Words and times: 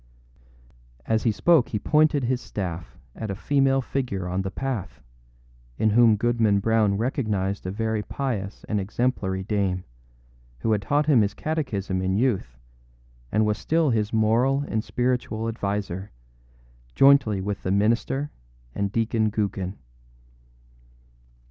â 0.01 0.73
As 1.05 1.21
he 1.25 1.31
spoke 1.31 1.69
he 1.69 1.77
pointed 1.77 2.23
his 2.23 2.41
staff 2.41 2.97
at 3.15 3.29
a 3.29 3.35
female 3.35 3.83
figure 3.83 4.27
on 4.27 4.41
the 4.41 4.49
path, 4.49 4.99
in 5.77 5.91
whom 5.91 6.15
Goodman 6.15 6.59
Brown 6.59 6.97
recognized 6.97 7.67
a 7.67 7.71
very 7.71 8.01
pious 8.01 8.63
and 8.63 8.79
exemplary 8.81 9.43
dame, 9.43 9.83
who 10.61 10.71
had 10.71 10.81
taught 10.81 11.05
him 11.05 11.21
his 11.21 11.35
catechism 11.35 12.01
in 12.01 12.15
youth, 12.17 12.57
and 13.31 13.45
was 13.45 13.59
still 13.59 13.91
his 13.91 14.11
moral 14.11 14.61
and 14.67 14.83
spiritual 14.83 15.47
adviser, 15.47 16.09
jointly 16.95 17.39
with 17.39 17.61
the 17.61 17.69
minister 17.69 18.31
and 18.73 18.91
Deacon 18.91 19.29
Gookin. 19.29 19.77